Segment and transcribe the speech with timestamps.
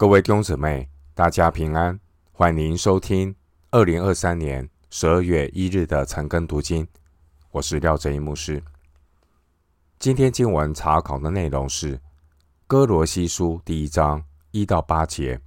[0.00, 2.00] 各位弟兄姊妹，大家平安，
[2.32, 3.36] 欢迎收听
[3.70, 6.88] 二零二三年十二月一日的晨更读经。
[7.50, 8.62] 我是廖正一牧师。
[9.98, 11.98] 今天经文查考的内容是
[12.66, 15.36] 《哥罗西书》第一章一到八节，《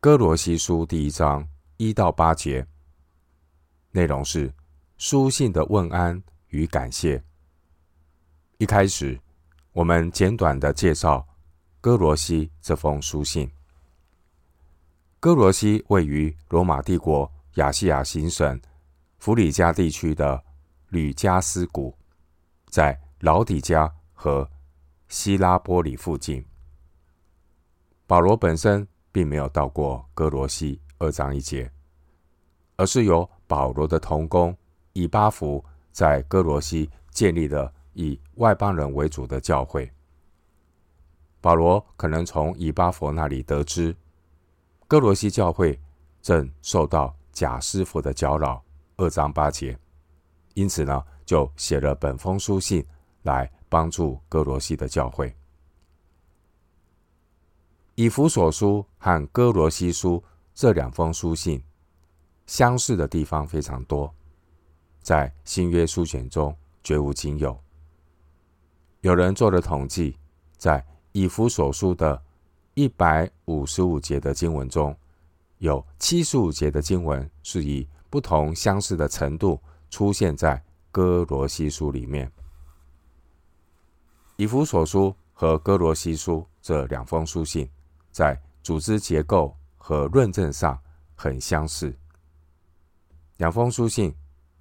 [0.00, 1.48] 哥罗西书》第一章
[1.78, 2.64] 一到八节
[3.90, 4.54] 内容是
[4.96, 7.20] 书信的问安与感谢。
[8.58, 9.18] 一开始，
[9.72, 11.26] 我们简短的介绍。
[11.82, 13.50] 歌罗西这封书信，
[15.18, 18.60] 歌罗西位于罗马帝国亚细亚行省
[19.18, 20.40] 弗里加地区的
[20.90, 21.92] 吕加斯谷，
[22.68, 24.48] 在老底加和
[25.08, 26.46] 希拉波里附近。
[28.06, 31.68] 保罗本身并没有到过哥罗西二章一节，
[32.76, 34.56] 而是由保罗的同工
[34.92, 39.90] 以巴弗在哥罗西建立了以外邦人为主的教会。
[41.42, 43.94] 保罗可能从以巴弗那里得知，
[44.86, 45.78] 歌罗西教会
[46.22, 48.62] 正受到假师傅的搅扰，
[48.96, 49.76] 二章八节，
[50.54, 52.86] 因此呢，就写了本封书信
[53.22, 55.34] 来帮助歌罗西的教会。
[57.96, 60.22] 以弗所书和哥罗西书
[60.54, 61.60] 这两封书信
[62.46, 64.14] 相似的地方非常多，
[65.00, 67.58] 在新约书卷中绝无仅有。
[69.00, 70.16] 有人做了统计，
[70.56, 72.20] 在以弗所书的
[72.74, 74.96] 一百五十五节的经文中，
[75.58, 79.60] 有七十五节的经文是以不同相似的程度
[79.90, 82.30] 出现在哥罗西书里面。
[84.36, 87.68] 以弗所书和哥罗西书这两封书信，
[88.10, 90.78] 在组织结构和论证上
[91.14, 91.94] 很相似。
[93.36, 94.14] 两封书信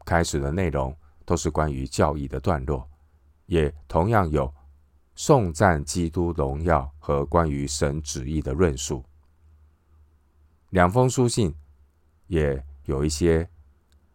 [0.06, 2.86] 开始的内容都是关于教义的段落，
[3.46, 4.54] 也同样有。
[5.14, 9.04] 颂赞基督荣耀和关于神旨意的论述，
[10.70, 11.54] 两封书信
[12.28, 13.48] 也有一些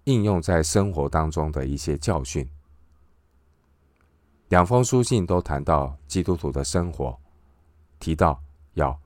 [0.05, 2.49] 应用在生活当中的一些教训。
[4.49, 7.17] 两封书信都谈到基督徒的生活，
[8.01, 8.43] 提到
[8.75, 8.99] 要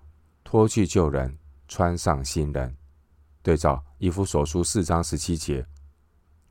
[0.45, 1.37] 脱去旧人，
[1.67, 2.75] 穿上新人。
[3.43, 5.67] 对照以弗所书四章十七节，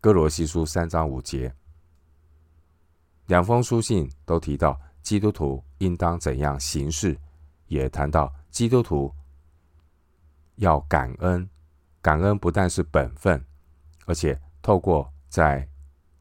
[0.02, 1.54] 哥罗西书三章五节，
[3.28, 4.80] 两封书信都提到。
[5.10, 7.18] 基督徒应当怎样行事？
[7.66, 9.12] 也谈到基督徒
[10.58, 11.50] 要感恩，
[12.00, 13.44] 感恩不但是本分，
[14.06, 15.68] 而且透过在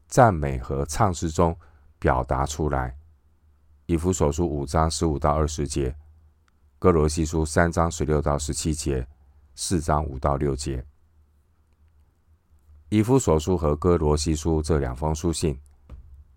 [0.07, 1.55] 赞美和唱诗中
[1.99, 2.97] 表达出来。
[3.85, 5.95] 以弗所书五章十五到二十节，
[6.79, 9.07] 哥罗西书三章十六到十七节，
[9.53, 10.83] 四章五到六节。
[12.89, 15.55] 以弗所书和哥罗西书这两封书信，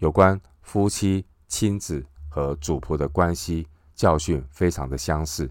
[0.00, 2.06] 有关夫妻、亲子。
[2.32, 5.50] 和主仆的关系教训非常的相似，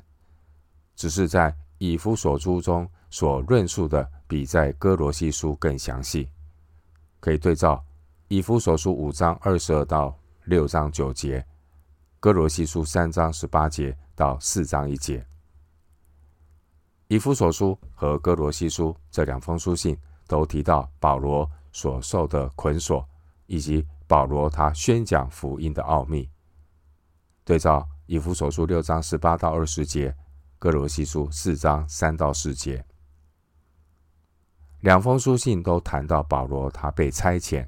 [0.95, 6.27] 只是在以弗所书中所论述的比在哥罗西书更详细，
[7.19, 7.85] 可以对照
[8.29, 11.45] 以弗所书五章二十二到六章九节，
[12.19, 15.23] 哥罗西书三章十八节到四章一节。
[17.09, 23.07] 以弗所书和哥罗西书这两封书信都提到保罗所受的捆锁，
[23.45, 26.27] 以及保罗他宣讲福音的奥秘。
[27.43, 30.15] 对照以弗所书六章十八到二十节，
[30.59, 32.85] 哥罗西书四章三到四节，
[34.81, 37.67] 两封书信都谈到保罗他被差遣。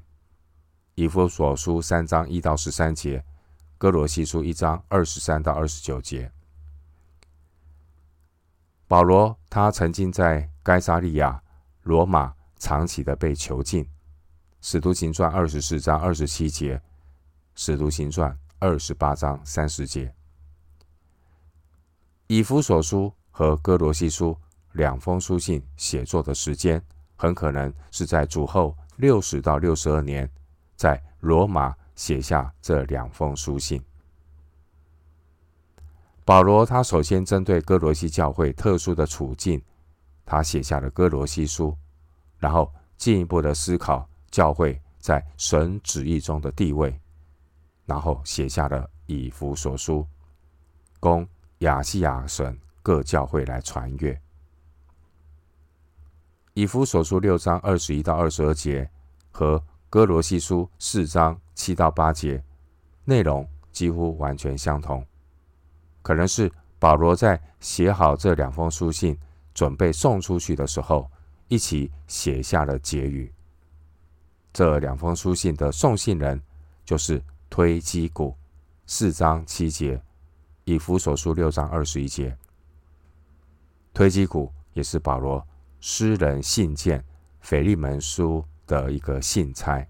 [0.94, 3.24] 以弗所书三章一到十三节，
[3.76, 6.30] 哥罗西书一章二十三到二十九节。
[8.86, 11.42] 保罗他曾经在该撒利亚、
[11.82, 13.88] 罗马长期的被囚禁。
[14.60, 16.80] 使徒行传二十四章二十七节，
[17.54, 18.38] 使徒行传。
[18.64, 20.10] 二十八章三十节，
[22.28, 24.34] 以弗所书和哥罗西书
[24.72, 26.82] 两封书信写作的时间，
[27.14, 30.26] 很可能是在主后六十到六十二年，
[30.76, 33.84] 在罗马写下这两封书信。
[36.24, 39.62] 保罗他首先针对哥罗西教会特殊的处境，
[40.24, 41.76] 他写下了哥罗西书，
[42.38, 46.98] 然后进一步的思考教会在神旨意中的地位。
[47.86, 50.06] 然后写下了以弗所书，
[50.98, 51.28] 供
[51.58, 54.18] 亚细亚省各教会来传阅。
[56.54, 58.88] 以弗所书六章二十一到二十二节
[59.30, 62.42] 和哥罗西书四章七到八节
[63.04, 65.06] 内容几乎完全相同，
[66.00, 69.18] 可能是保罗在写好这两封书信，
[69.52, 71.10] 准备送出去的时候，
[71.48, 73.30] 一起写下了结语。
[74.54, 76.40] 这两封书信的送信人
[76.86, 77.22] 就是。
[77.54, 78.36] 推基古
[78.84, 80.02] 四章七节，
[80.64, 82.36] 以弗所书六章二十一节，
[83.92, 85.46] 推基古也是保罗
[85.80, 87.04] 私人信件
[87.42, 89.86] 腓利门书的一个信差。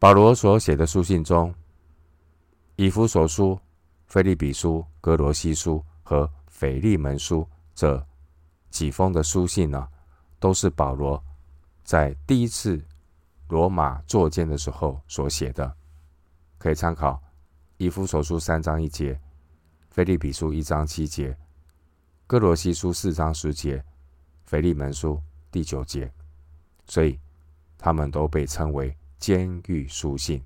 [0.00, 1.54] 保罗所写的书信中，
[2.74, 3.56] 以弗所书、
[4.08, 8.04] 腓利比书、歌罗西书和腓利门书这
[8.68, 9.86] 几封的书信呢，
[10.40, 11.22] 都是保罗
[11.84, 12.84] 在第一次
[13.48, 15.76] 罗马作监的时候所写的，
[16.58, 17.22] 可以参考
[17.76, 19.20] 以弗所书三章一节、
[19.90, 21.36] 腓立比书一章七节、
[22.26, 23.84] 哥罗西书四章十节、
[24.44, 25.20] 腓利门书
[25.50, 26.12] 第九节，
[26.86, 27.18] 所以
[27.78, 28.96] 他们都被称为。
[29.18, 30.44] 监狱书信，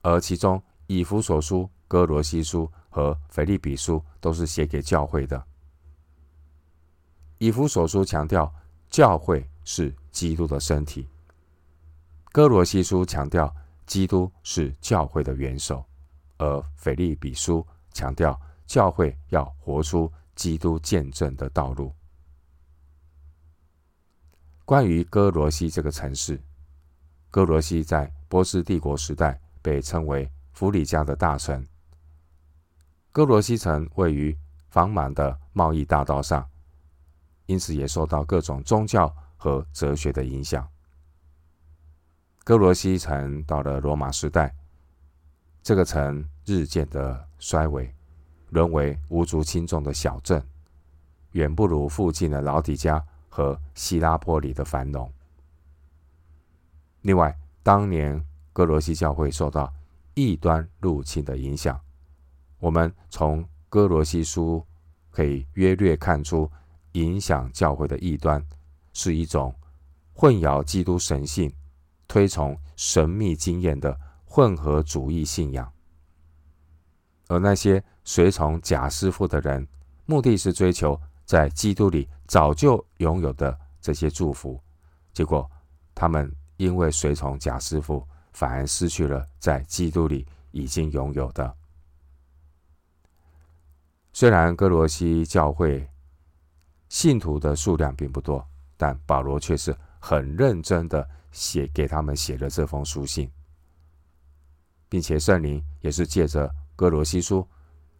[0.00, 5.44] 而其中以弗所书、哥罗西书和腓立比书都是写给教会的。
[7.36, 8.52] 以弗所书强调
[8.88, 11.06] 教会是基督的身体，
[12.36, 13.50] 哥罗西书强调
[13.86, 15.82] 基督是教会的元首，
[16.36, 21.90] 而腓立比书强调教会要活出基督见证的道路。
[24.66, 26.38] 关于哥罗西这个城市。
[27.30, 31.66] 哥罗西在波斯帝国时代被称为弗里加的大城。
[33.12, 34.36] 哥罗西城位于
[34.68, 36.46] 繁忙的贸易大道上，
[37.46, 40.68] 因此也受到各种宗教和哲学的影响。
[42.46, 44.54] 歌罗西城到了罗马时代，
[45.64, 47.92] 这个城日渐的衰微，
[48.50, 50.40] 沦为无足轻重的小镇，
[51.32, 55.12] 远不如附近的老底加和希拉波里的繁荣。
[57.00, 59.74] 另外，当年哥罗西教会受到
[60.14, 61.80] 异端入侵的影响，
[62.60, 64.64] 我们从哥罗西书
[65.10, 66.48] 可以约略看出，
[66.92, 68.40] 影响教会的异端
[68.92, 69.52] 是一种
[70.14, 71.52] 混淆基督神性、
[72.16, 75.70] 推崇神秘经验的混合主义信仰，
[77.28, 79.68] 而那些随从假师傅的人，
[80.06, 84.58] 目的是追求在基督里早就拥有的这些祝福，
[85.12, 85.46] 结果
[85.94, 86.34] 他们。
[86.56, 88.02] 因为随从假师傅，
[88.32, 91.54] 反而失去了在基督里已经拥有的。
[94.14, 95.86] 虽然歌罗西教会
[96.88, 98.42] 信徒的数量并不多，
[98.78, 101.06] 但保罗却是很认真的
[101.36, 103.30] 写给他们写了这封书信，
[104.88, 107.46] 并且圣灵也是借着歌罗西书，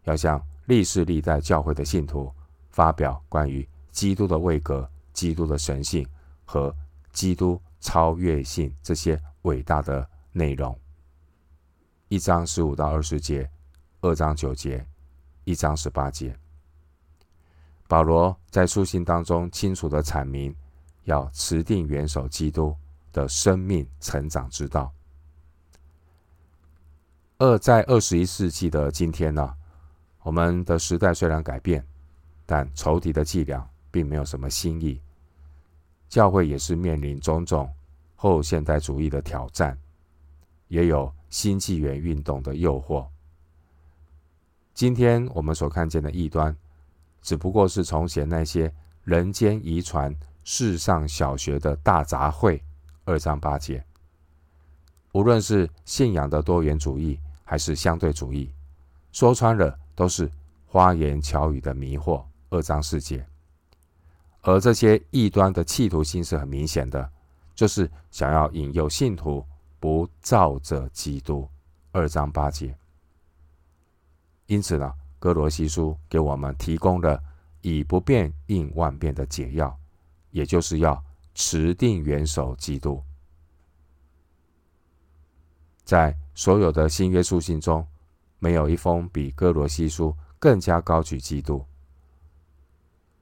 [0.05, 2.33] 要向历世历代教会的信徒
[2.71, 6.09] 发表关于基督的位格、基督的神性
[6.47, 6.75] 和
[7.13, 7.61] 基督。
[7.79, 10.77] 超越性这些伟大的内容，
[12.09, 13.49] 一章十五到二十节，
[14.01, 14.85] 二章九节，
[15.45, 16.37] 一章十八节。
[17.87, 20.53] 保罗在书信当中清楚地阐明，
[21.05, 22.75] 要持定元首基督
[23.17, 24.93] 的生命成长之道。
[27.39, 29.55] 二在二十一世纪的今天呢，
[30.23, 31.83] 我们的时代虽然改变，
[32.45, 35.01] 但仇敌的伎俩并没有什么新意。
[36.11, 37.73] 教会也是面临种种
[38.17, 39.79] 后现代主义的挑战，
[40.69, 43.07] 也有新纪元运动的诱惑。
[44.75, 46.55] 今天我们所看见的异端，
[47.23, 48.71] 只不过是从前那些
[49.05, 50.15] 人间遗传
[50.45, 52.61] 世上小学的大杂烩。
[53.07, 53.83] 二章八节，
[55.13, 58.53] 无论是信仰的多元主义，还是相对主义，
[59.13, 60.29] 说穿了都是
[60.67, 62.23] 花言巧语的迷惑。
[62.51, 63.25] 二章四节。
[64.43, 67.09] 而这些异端的企图心是很明显的，
[67.55, 69.47] 就是想要引诱信徒
[69.79, 71.49] 不照着基督。
[71.93, 72.77] 二章八节。
[74.47, 77.23] 因此呢，哥罗西书给我们提供了
[77.63, 79.77] 以不变应万变的解药，
[80.31, 81.01] 也就是要
[81.35, 83.03] 持定元首基督。
[85.87, 87.87] 在所有的新约书信中，
[88.41, 91.65] 没有一封比哥罗西书更加高举基督。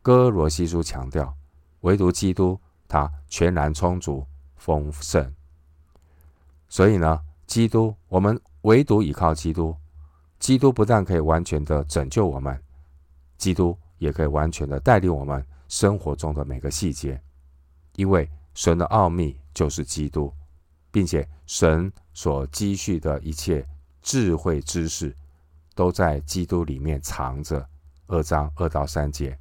[0.01, 1.37] 歌罗西书强调，
[1.83, 5.31] 唯独基督，他全然充足、丰盛。
[6.67, 9.77] 所以呢，基督，我们唯独依靠基督。
[10.39, 12.59] 基督不但可以完全的拯救我们，
[13.37, 17.21] 基督也可以完全的带领我们生活中的每个细节。
[17.97, 20.33] 因为神的奥秘就是基督，
[20.95, 23.67] 并且神所积蓄的一切
[24.01, 25.13] 智慧知识，
[25.75, 27.69] 都在基督里面藏着。
[28.07, 29.37] 二章二到三节。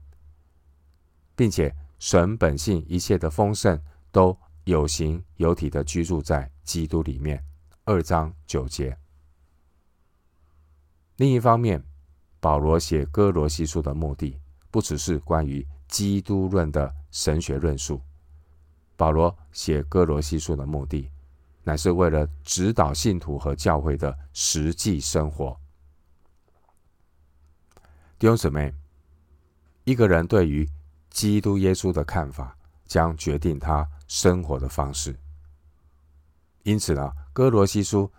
[1.36, 3.80] 并且神本性一切的丰盛
[4.12, 7.44] 都有形有体的居住在基督里面。
[7.86, 8.98] 二章九节。
[11.18, 11.84] 另一方面，
[12.40, 14.40] 保罗写歌罗西书的目的
[14.72, 18.02] 不只是关于基督论的神学论述，
[18.96, 21.12] 保罗写歌罗西书的目的
[21.64, 25.60] 乃是为了指导信徒和教会的实际生活。
[28.18, 28.74] 弟兄姊妹。
[29.86, 30.66] 一个人对于
[31.10, 35.14] 基督耶稣的看法，将决定他生活的方式。
[36.64, 38.10] 因此呢，哥罗西书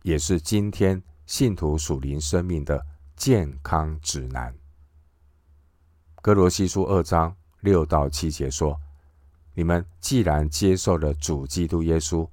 [0.00, 4.54] 也是今天信徒属灵生命的健康指南。
[6.22, 8.80] 哥罗西书二章六到七节说
[9.52, 12.26] ：“你们既然接受了主基督耶稣，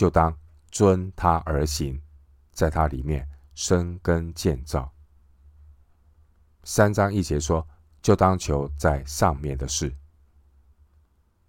[0.00, 0.34] 就当
[0.70, 2.00] 遵他而行，
[2.52, 4.90] 在他里面生根建造。”
[6.64, 7.68] 三章一节说
[8.00, 9.94] ：“就当求在上面的事。”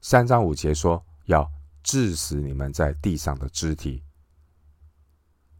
[0.01, 1.49] 三章五节说：“要。”
[1.83, 4.03] 治死你们在地上的肢体。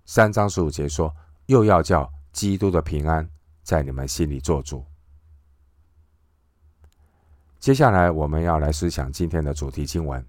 [0.06, 1.12] 三章十五节说，
[1.48, 3.28] 又要叫基督的平安
[3.64, 4.86] 在你们心里做主。
[7.60, 10.24] 接下来我们要来思想今天的主题经文。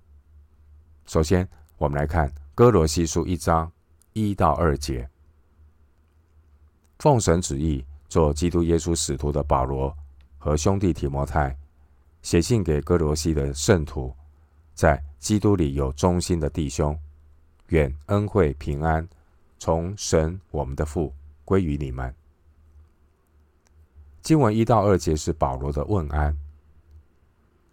[1.05, 3.73] 首先，我们来看歌罗西书一章
[4.13, 5.09] 一到二节。
[6.99, 9.97] 奉神旨意做基督耶稣使徒的保罗
[10.37, 11.57] 和兄弟提摩太，
[12.21, 14.15] 写信给歌罗西的圣徒。
[14.75, 16.99] 在基督里有忠心的弟兄，
[17.69, 19.09] 愿恩惠平安
[19.59, 21.15] 从神我们的父
[21.47, 22.15] 归于你们。
[24.21, 26.37] 经文一到二节是保罗的问安。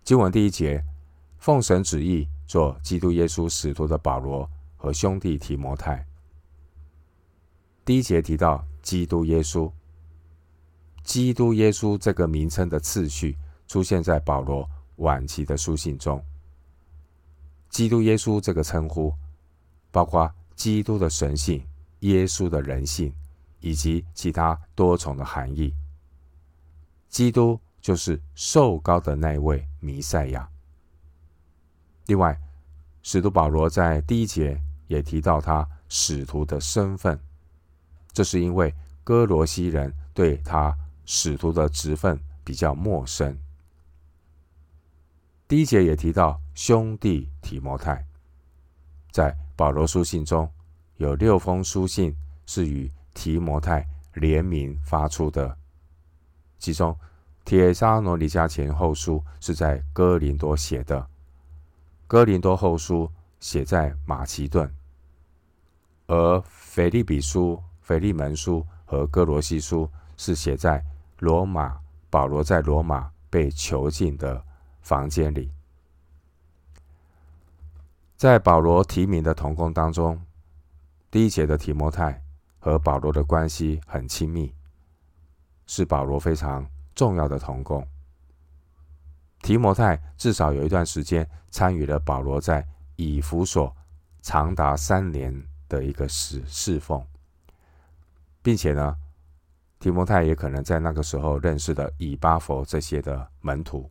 [0.06, 0.82] 经文第一节，
[1.38, 6.08] 奉神旨意做基督耶稣使徒的保罗和兄弟提摩太。
[7.84, 9.70] 第一节提到基督耶稣，
[11.04, 16.24] 基督耶稣这个名称的次序出现在保罗晚期的书信中。
[17.70, 19.14] 基督耶稣这个称呼，
[19.92, 21.62] 包括基督的神性、
[22.00, 23.14] 耶稣的人性，
[23.60, 25.76] 以及其他多重的含义。
[27.10, 30.50] 基督就是受膏的那位弥赛亚。
[32.06, 32.40] 另外，
[33.04, 37.18] 使徒保罗在第一节也提到他使徒的身份，
[38.12, 43.38] 这是因为哥罗西人对他使徒的职分比较陌生。
[45.48, 48.04] 第一节也提到兄弟提摩太，
[49.12, 50.50] 在保罗书信中
[50.98, 52.16] 有六封书信
[52.46, 55.56] 是与提摩太联名发出的，
[56.58, 56.98] 其中
[57.46, 61.08] 帖撒罗尼迦前后书是在哥林多写的，
[62.08, 64.72] 哥林多后书写在马其顿，
[66.10, 69.88] 而腓立比书、腓利门书和哥罗西书
[70.18, 70.84] 是写在
[71.20, 74.44] 罗马，保罗在罗马被囚禁的
[74.82, 75.52] 房间里，
[78.18, 80.20] 在保罗提名的同工当中，
[81.12, 82.20] 第一节的提摩太
[82.58, 84.52] 和保罗的关系很亲密，
[85.68, 87.88] 是保罗非常重要的同工。
[89.44, 93.74] 提摩太至少有一段时间参与了保罗在以弗所
[94.24, 97.02] 长达三年的一个侍侍奉，
[98.42, 98.98] 并且呢，
[99.80, 103.90] 提摩太也可能在那个时候认识了以巴弗这些的门徒。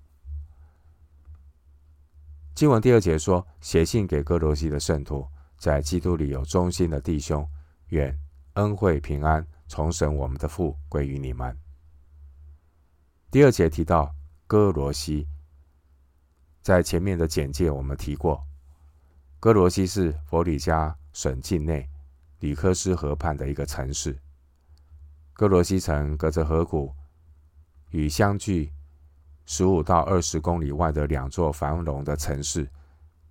[2.55, 7.49] 经文第二节说：“写信给哥罗西的圣徒，在基督里有忠心的弟兄，
[7.91, 8.19] 愿
[8.55, 11.57] 恩惠平安从神我们的父归于你们。”
[13.31, 14.13] 第二节提到
[14.49, 15.29] 哥罗西，
[16.61, 18.45] 在前面的简介我们提过，
[19.39, 21.88] 哥罗西是佛里加省境内
[22.41, 24.19] 吕科斯河畔的一个城市。
[25.33, 26.95] 歌罗西城隔着河谷，
[27.91, 28.73] 与相距。
[29.50, 32.71] 十五到二十公里外的两座繁荣的城市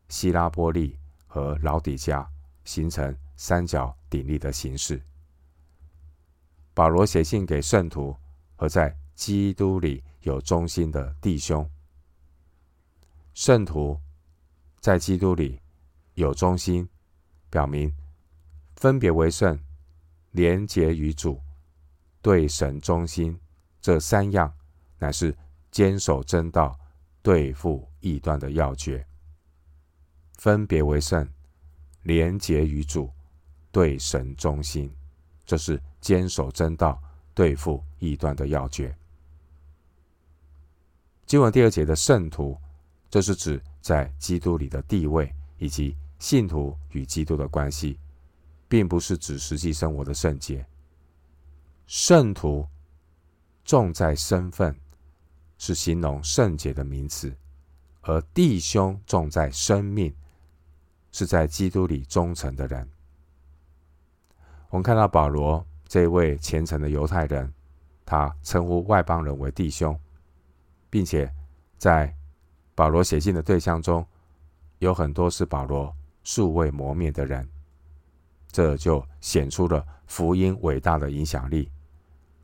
[0.09, 2.27] 希拉波利和老底加
[2.63, 4.99] 形成三角鼎立的形式。
[6.73, 8.17] 保罗写信给圣徒
[8.55, 11.69] 和在基督里有忠心的弟兄。
[13.35, 14.01] 圣徒
[14.79, 15.61] 在基督里
[16.15, 16.89] 有忠心，
[17.49, 17.93] 表明
[18.75, 19.59] 分别为圣、
[20.31, 21.41] 连结于主、
[22.21, 23.39] 对神忠心
[23.81, 24.53] 这三样
[24.99, 25.35] 乃是。
[25.69, 26.79] 坚守真道，
[27.21, 29.05] 对付异端的要诀；
[30.37, 31.27] 分别为圣，
[32.03, 33.11] 连结于主，
[33.69, 34.91] 对神忠心，
[35.45, 36.99] 这是坚守真道，
[37.35, 38.97] 对付异端的要诀。
[41.27, 42.57] 经文第二节的圣徒，
[43.09, 47.99] 这是指在基督里的地位以及信徒与基督的关系，
[48.67, 50.65] 并不是指实际生活的圣洁。
[51.85, 52.67] 圣徒
[53.63, 54.75] 重在身份。
[55.59, 57.35] 是形容圣洁的名词，
[58.01, 60.13] 而弟兄重在生命，
[61.11, 62.87] 是在基督里忠诚的人。
[64.69, 67.51] 我们看到保罗这位虔诚的犹太人，
[68.05, 69.99] 他称呼外邦人为弟兄，
[70.91, 71.33] 并且
[71.79, 72.15] 在
[72.75, 74.05] 保罗写信的对象中，
[74.77, 75.91] 有很多是保罗
[76.27, 77.47] 素未磨灭的人，
[78.51, 81.71] 这就显出了福音伟大的影响力。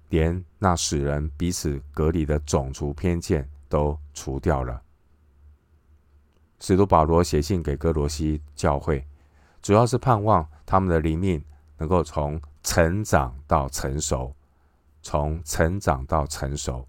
[0.07, 4.81] 连那使人彼此隔离的种族偏见都除掉了。
[6.61, 9.05] 使徒保罗写信给哥罗西教会，
[9.61, 11.43] 主要是盼望他们的灵命
[11.77, 14.33] 能够从成长到成熟，
[15.01, 16.87] 从成长到成熟。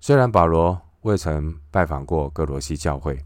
[0.00, 3.22] 虽然保罗未曾拜访过哥罗西教会，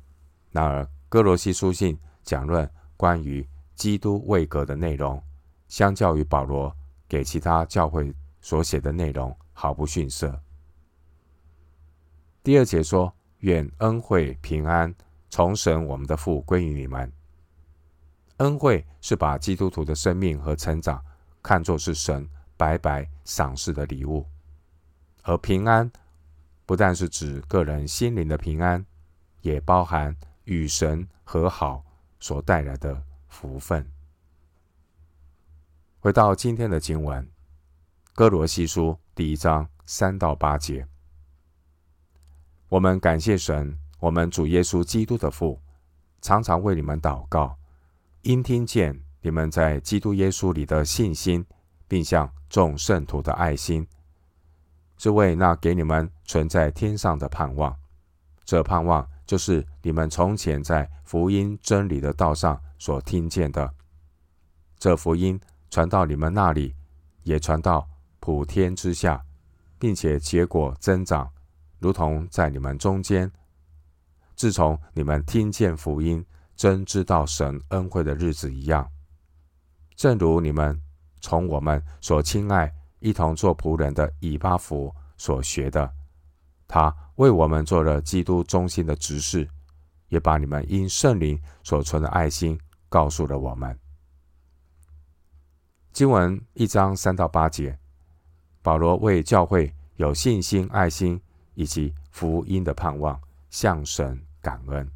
[0.51, 5.23] 然而歌罗西书信讲论关于基督位格的内容，
[5.69, 6.75] 相较于保罗
[7.09, 10.41] 给其他教会所写的内容毫不逊色。
[12.43, 13.13] 第二节说。
[13.41, 14.95] 愿恩惠平安
[15.31, 17.11] 从神我们的父归于你们。
[18.37, 21.03] 恩惠是把基督徒的生命和成长
[21.43, 24.27] 看作是神白白赏赐的礼物，
[25.23, 25.91] 而平安
[26.67, 28.85] 不但是指个人心灵的平安，
[29.41, 30.15] 也包含
[30.51, 31.85] 与神和好
[32.19, 33.89] 所带来的福分。
[36.01, 37.25] 回到今天的经文，
[38.15, 40.85] 《歌罗西书》第一章三到八节。
[42.69, 45.61] 我们感谢神，我们主耶稣基督的父，
[46.21, 47.57] 常常为你们祷告，
[48.23, 51.47] 因听见你们在基督耶稣里的信心，
[51.87, 53.87] 并向众圣徒的爱心，
[54.99, 57.79] 是为那给你们存在天上的盼望。
[58.45, 63.73] 这盼望就是你们从前在福音真理的道上所听见的。
[64.77, 66.75] 这福音传到你们那里，
[67.23, 69.25] 也传到普天之下，
[69.79, 71.31] 并且结果增长。
[71.79, 73.31] 如同在你们中间，
[74.35, 78.91] 自从你们听见福音，真知道神恩惠的日子一样，
[79.95, 80.77] 正如你们
[81.21, 85.89] 从我们所亲爱、一同做仆人的以巴弗所学的，
[86.67, 89.47] 他为我们做了基督中心的执事，
[90.09, 92.59] 也把你们因圣灵所存的爱心
[92.89, 93.79] 告诉了我们。
[95.93, 97.79] 经文一章三到八节，
[98.63, 101.21] 保罗为教会有信心、爱心。
[101.55, 104.91] 以及福音的盼望，向神感恩。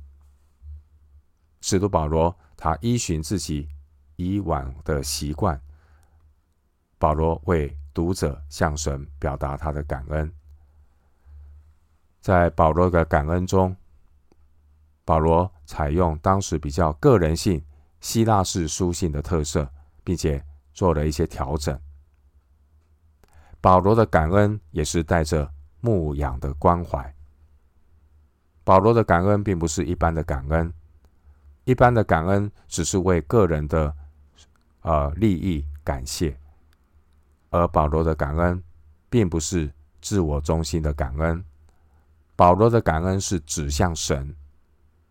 [1.61, 3.69] 使徒保罗他依循自己
[4.17, 5.61] 以往的习惯，
[6.97, 10.33] 保罗为读者向神表达他的感恩。
[12.25, 13.77] 在保罗的感恩中，
[15.05, 17.63] 保罗采用当时比较个人性
[18.01, 19.69] 希腊式书信的特色，
[20.03, 21.79] 并且做了一些调整。
[23.61, 25.53] 保罗的感恩也是带着。
[25.85, 27.15] 牧养的关怀。
[28.65, 30.73] 保罗的感恩并不是一般的感恩，
[31.65, 33.95] 一般的感恩只是为个人的
[34.81, 36.41] 呃利益感谢，
[37.51, 38.65] 而保罗的感恩
[39.11, 41.45] 并不是自我中心的感恩。
[42.37, 44.35] 保罗的感恩是指向神。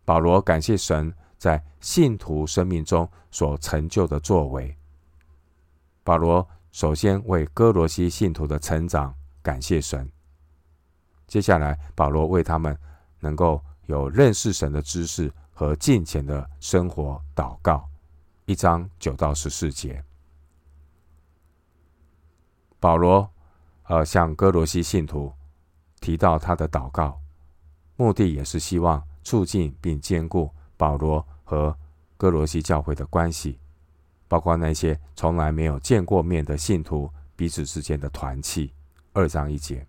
[0.04, 4.76] 保罗感谢神在信徒生命中所成就的作为。
[6.02, 10.10] 保罗首先为歌罗西信徒的成长感谢神。
[11.26, 12.78] 接下来，保罗为他们
[13.20, 17.88] 能够有认识神的知识和敬虔的生活祷告。
[18.44, 20.04] 一章九到十四节，
[22.78, 23.26] 保罗
[23.84, 25.32] 呃向哥罗西信徒
[26.04, 27.18] 提到他的祷告，
[27.96, 31.74] 目的也是希望促进并兼顾保罗和
[32.18, 33.58] 哥罗西教会的关系，
[34.28, 38.70] 包括那些从来没有见过面的信徒彼此之间的团契。
[39.14, 39.86] 二章一节。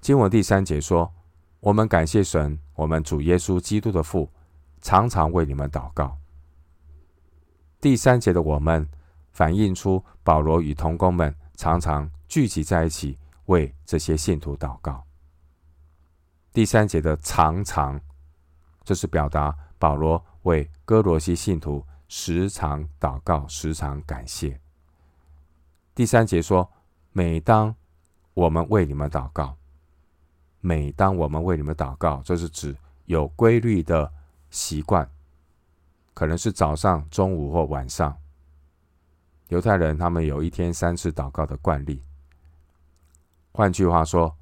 [0.00, 1.12] 经文第三节说
[1.58, 4.30] ：“我们感谢神，我们主耶稣基督的父，
[4.82, 6.16] 常常为你们祷告。”
[7.82, 8.88] 第三节的我们
[9.32, 15.04] 反映出保罗与同工们常常聚集在一起为这些信徒祷告。
[16.52, 18.00] 第三节的“常常”，
[18.84, 24.60] 这是表达保罗为歌罗西信徒时常祷告、时常感谢。
[25.94, 26.70] 第三节说
[27.12, 27.74] ：“每当
[28.34, 29.56] 我们为你们祷告。”
[30.60, 34.10] 每当我们为你们祷告，这是指有规律的
[34.48, 35.06] 习惯，
[36.14, 38.16] 可能是早上、中午或晚上。
[39.48, 42.00] 犹太人他们有一天三次祷告的惯例。
[43.56, 44.36] 换句话说，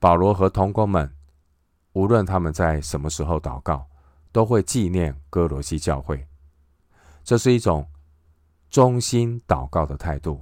[0.00, 1.14] 保罗和同工们，
[1.92, 3.86] 无论他们在什么时候祷告，
[4.32, 6.26] 都会纪念歌罗西教会。
[7.22, 7.86] 这是一种
[8.70, 10.40] 忠心祷告的态度，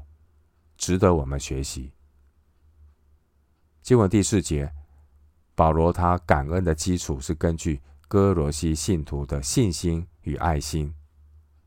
[0.76, 1.92] 值得我们学习。
[3.82, 4.72] 经文第四节，
[5.56, 10.94] 保罗他感恩的基础是根据哥罗西信徒的信心与爱心，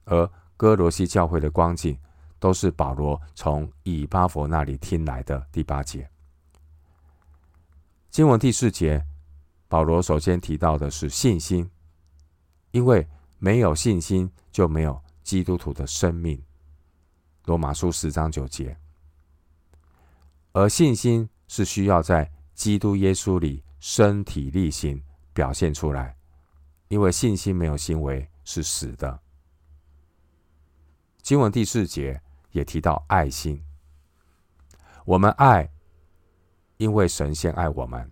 [0.06, 0.26] 而
[0.56, 2.00] 哥罗西教会的光景
[2.44, 5.48] 都是保罗从以巴弗那里听来的。
[5.50, 6.10] 第八节，
[8.10, 9.02] 经文第四节，
[9.70, 11.72] 保罗首先提到的是信心，
[12.72, 13.08] 因为
[13.40, 16.44] 没有信心就没有基督徒的生命。
[17.46, 18.78] 罗马书十章九节。
[20.52, 25.02] 而信心是需要在基督耶稣里身体力行
[25.34, 26.18] 表现出来，
[26.90, 29.18] 因为信心没有行为是死的。
[31.22, 32.22] 经文第四节
[32.54, 33.62] 也提到爱心，
[35.06, 35.70] 我们爱，
[36.78, 38.10] 因为神先爱我们。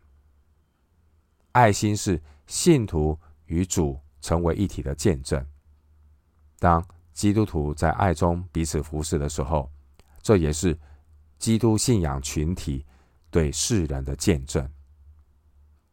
[1.53, 5.45] 爱心是信徒与主成为一体的见证。
[6.59, 9.71] 当基督徒在爱中彼此服侍的时候，
[10.21, 10.77] 这也是
[11.37, 12.85] 基督信仰群体
[13.29, 14.67] 对世人的见证。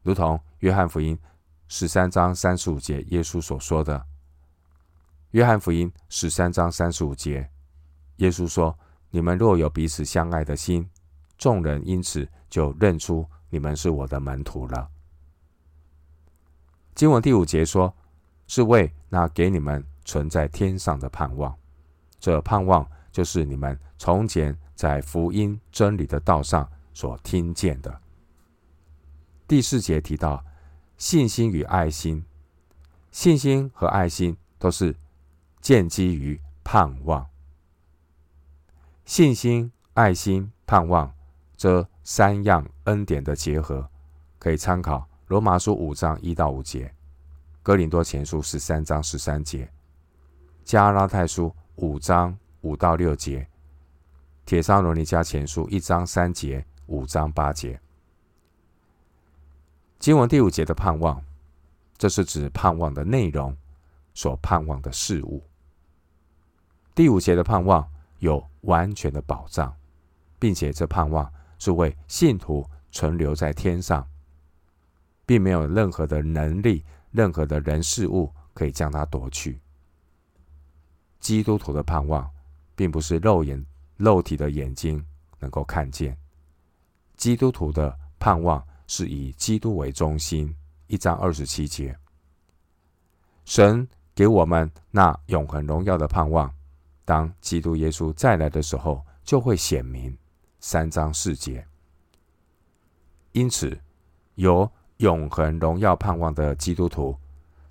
[0.03, 1.19] 如同约翰福音
[1.69, 4.07] 十三章三十五节耶稣所说的
[5.33, 7.51] ：“约翰福音十三章三十五节，
[8.19, 8.79] 耶稣说
[9.11, 10.89] ：‘你们若有彼此相爱的心，
[11.37, 14.89] 众人因此就认出你们是我的门徒了。’”
[16.95, 17.93] 经文第五节说
[18.47, 21.53] ：“是为那给你们存在天上的盼望，
[22.21, 28.01] 这盼望就是你们从前。”在福音真理的道上所听见的。
[29.49, 30.41] 第四节提到
[30.97, 32.25] 信心与爱心，
[33.11, 34.95] 信心和爱心都是
[35.61, 37.27] 建基于盼望。
[39.09, 41.11] 信心、爱心、盼望
[41.57, 43.89] 这三样恩典的结合，
[44.39, 46.95] 可以参考罗马书五章一到五节、
[47.63, 49.67] 哥林多前书十三章十三节、
[50.63, 53.49] 加拉太书五章五到六节。
[54.45, 57.81] 帖撒罗尼迦前书一章三节、五章八节，
[59.99, 61.25] 经文第五节的盼望，
[61.97, 63.57] 这是指盼望的内容，
[64.13, 65.43] 所盼望的事物。
[66.95, 69.75] 第五节的盼望有完全的保障，
[70.39, 74.07] 并且这盼望是为信徒存留在天上，
[75.27, 79.61] 并没有任何的能力、任何的人事物可以将它夺去。
[81.21, 82.29] 基督徒的盼望，
[82.75, 83.65] 并不是肉眼。
[83.97, 85.05] 肉体的眼睛
[85.41, 86.17] 能够看见，
[87.17, 90.55] 基督徒的盼望是以基督为中心。
[90.87, 91.99] 一章二十七节，
[93.45, 96.49] 神给我们那永恒荣耀的盼望，
[97.09, 100.15] 当基督耶稣再来的时候，就会显明。
[100.61, 101.67] 三章四节，
[103.33, 103.81] 因此
[104.35, 107.17] 有永恒荣耀盼望的基督徒，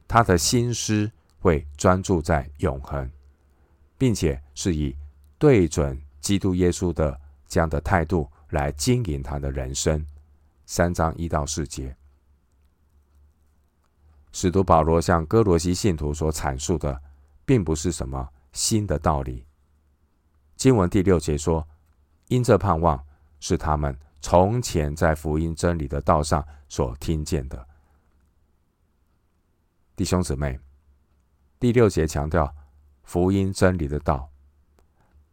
[0.07, 3.07] 他的心思会专注在永恒，
[3.95, 4.95] 并且是以
[5.37, 6.01] 对准。
[6.19, 10.03] 基督耶稣的这样的态度来经营他的人生，
[10.65, 11.95] 三章一到四节，
[14.31, 16.99] 使徒保罗向哥罗西信徒所阐述的，
[17.45, 19.45] 并不是什么新的道理。
[20.55, 21.67] 经文第六节说
[22.27, 23.05] ：“因这盼望
[23.39, 27.67] 是他们从前在福音真理的道上所听见的。”
[29.95, 30.59] 弟兄姊妹，
[31.59, 32.51] 第六节强调
[33.03, 34.27] 福音真理的道。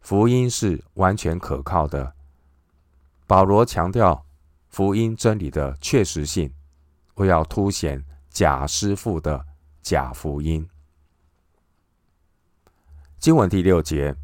[0.03, 2.15] 福音是完全可靠的。
[3.27, 4.27] 保罗强调
[4.69, 6.53] 福音真理的确实性，
[7.15, 9.47] 为要凸显假师傅的
[9.81, 10.69] 假福音。
[13.25, 14.15] 经文第六节，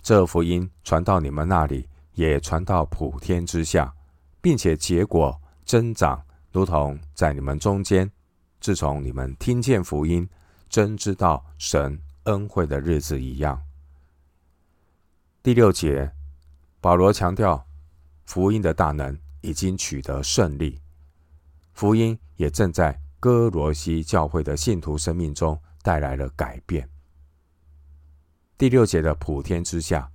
[0.00, 3.94] 这福音传到你们那里，也传到普天之下，
[4.40, 8.10] 并且结果增长，如同在你们中间，
[8.58, 10.26] 自从你们听见福音，
[10.70, 13.62] 真知道神恩惠的日子一样。
[15.42, 16.10] 第六节，
[16.80, 17.62] 保罗强调
[18.24, 20.80] 福音的大能已经取得胜利，
[21.74, 26.88] 福音也正在哥罗西教会的信徒生命中带来了改变。
[28.58, 30.10] 第六节的普天之下，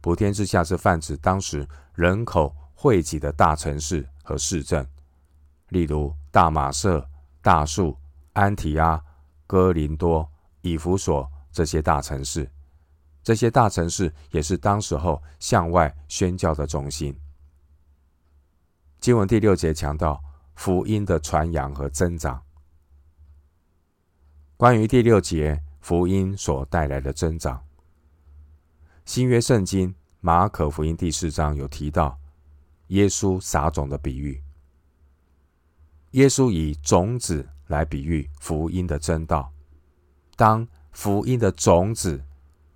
[0.00, 4.88] 普天之下是泛指当时人口汇集的大城市和市镇，
[5.68, 7.06] 例如大马色、
[7.42, 7.94] 大数、
[8.32, 8.98] 安提阿、
[9.46, 10.26] 哥林多、
[10.62, 12.50] 以弗所这些大城市。
[13.22, 17.14] 这些大城市也是当时候向外宣教的中心。
[18.98, 20.18] 经文第六节强调
[20.54, 22.42] 福音的传扬和增长。
[24.56, 27.63] 关于第六节福音所带来的增长，
[29.04, 32.18] 新约圣经马可福音第四章有提到
[32.88, 34.42] 耶稣撒种的比喻。
[36.12, 39.52] 耶稣以种子来比喻福音的真道。
[40.36, 42.22] 当福音的种子。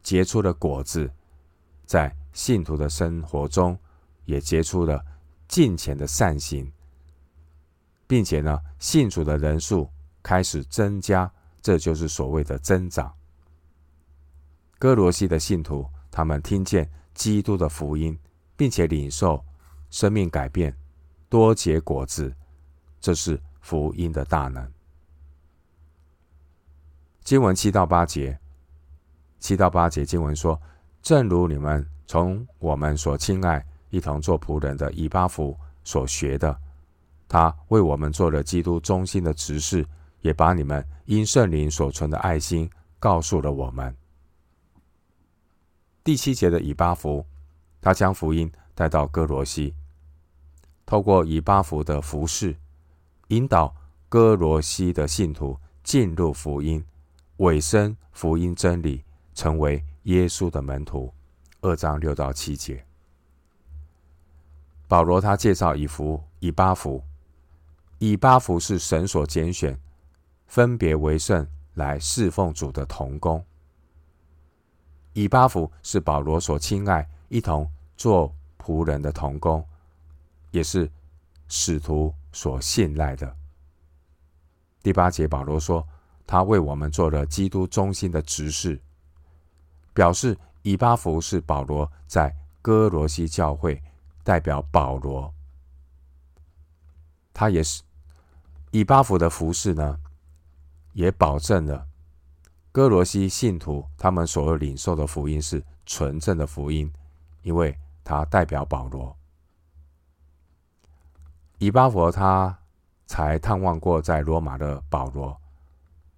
[0.01, 1.11] 结出了果子，
[1.85, 3.79] 在信徒的生活中
[4.25, 5.05] 也结出了
[5.47, 6.73] 敬虔的善行，
[8.07, 9.91] 并且呢，信主的人数
[10.23, 13.13] 开始增加，这就是所谓的增长。
[14.79, 18.19] 哥罗西的信徒，他们听见基督的福音，
[18.57, 19.45] 并且领受
[19.91, 20.75] 生命改变，
[21.29, 22.35] 多结果子，
[23.01, 24.71] 这是福音的大能。
[27.23, 28.39] 经文七到八节。
[29.39, 30.61] 七到八节经文说
[31.01, 36.59] ：“正如你们从我们所亲爱、一同做仆人的以巴弗所学的，
[37.29, 39.87] 他为我们做了基督忠心的执事，
[40.23, 42.69] 也把你们因圣灵所存的爱心
[42.99, 43.95] 告诉了我们。
[46.09, 47.27] 第七节的以巴弗，
[47.83, 49.75] 他将福音带到歌罗西，
[50.87, 52.57] 透过以巴弗的服侍，
[53.27, 53.77] 引导
[54.09, 56.83] 哥罗西的信徒进入福音，
[57.37, 61.13] 委身福音真理，成为耶稣的门徒。
[61.61, 62.87] 二章六到七节，
[64.87, 67.05] 保罗他介绍以弗以巴弗，
[67.99, 69.79] 以巴弗是神所拣选，
[70.47, 73.45] 分别为圣来侍奉主的同工。
[75.19, 79.67] 以巴弗是保罗所亲爱、一同做仆人的同工，
[80.53, 80.89] 也是
[81.49, 83.35] 使徒所信赖的。
[84.81, 85.85] 第八节，保罗说，
[86.25, 88.81] 他为我们做了基督中心的执事，
[89.93, 93.83] 表示以巴弗是保罗在哥罗西教会
[94.23, 95.35] 代表保罗，
[97.35, 97.83] 他也是
[98.71, 99.99] 以巴弗的服侍呢，
[100.93, 101.88] 也保证了。
[102.71, 106.93] 哥罗西信徒他们所领受的福音是纯正的福音，
[107.43, 109.17] 因为他代表保罗。
[111.59, 112.57] 以巴弗他
[113.07, 115.37] 才探望过在罗马的保罗，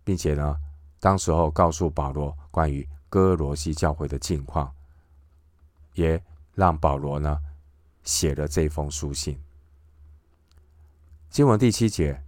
[0.05, 0.59] 并且呢，
[0.99, 4.71] 当时候告诉保罗关于哥罗西教会的近况，
[5.95, 6.23] 也
[6.55, 7.41] 让保罗呢
[8.03, 9.41] 写了这封书信。
[11.31, 12.23] 经文第七节，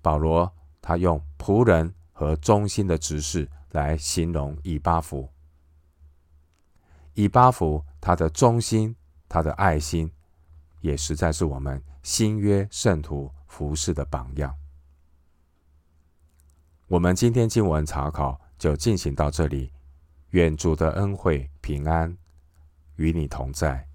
[0.00, 3.46] 保罗他用仆人和忠心的执事。
[3.74, 5.28] 来形容以巴弗，
[7.14, 8.94] 以巴弗他的忠心，
[9.28, 10.08] 他的爱心，
[10.80, 14.54] 也实在是我们新约圣徒服侍的榜样。
[16.86, 19.72] 我们今天经文查考就进行到这里，
[20.30, 22.16] 愿主的恩惠平安
[22.94, 23.88] 与你同在。